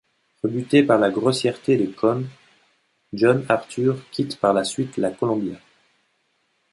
Rebutée 0.43 0.81
par 0.81 0.97
la 0.97 1.11
grossièreté 1.11 1.77
de 1.77 1.85
Cohn, 1.85 2.27
Jean 3.13 3.43
Arthur 3.49 3.97
quitte 4.09 4.39
par 4.39 4.51
la 4.51 4.63
suite 4.63 4.97
la 4.97 5.11
Columbia. 5.11 5.59